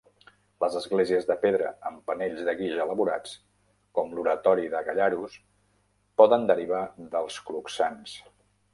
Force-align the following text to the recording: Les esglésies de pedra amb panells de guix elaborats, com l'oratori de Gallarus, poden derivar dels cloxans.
Les 0.63 0.75
esglésies 0.77 1.27
de 1.31 1.35
pedra 1.43 1.69
amb 1.89 1.99
panells 2.07 2.41
de 2.47 2.55
guix 2.63 2.79
elaborats, 2.87 3.37
com 3.99 4.11
l'oratori 4.17 4.67
de 4.75 4.83
Gallarus, 4.91 5.39
poden 6.23 6.53
derivar 6.55 6.85
dels 7.17 7.43
cloxans. 7.51 8.21